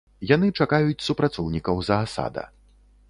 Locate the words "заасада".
1.91-2.49